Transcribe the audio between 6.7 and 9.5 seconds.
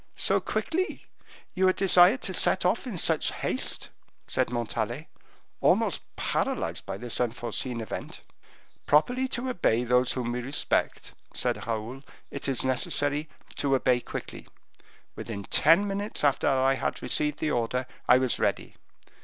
by this unforeseen event. "Properly to